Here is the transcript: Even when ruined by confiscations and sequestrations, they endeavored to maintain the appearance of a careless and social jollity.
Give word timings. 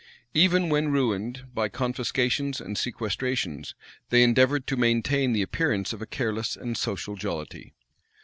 Even 0.33 0.69
when 0.69 0.91
ruined 0.91 1.45
by 1.53 1.69
confiscations 1.69 2.59
and 2.59 2.75
sequestrations, 2.75 3.75
they 4.09 4.23
endeavored 4.23 4.65
to 4.65 4.75
maintain 4.75 5.31
the 5.31 5.43
appearance 5.43 5.93
of 5.93 6.01
a 6.01 6.07
careless 6.07 6.55
and 6.55 6.75
social 6.75 7.15
jollity. 7.15 7.75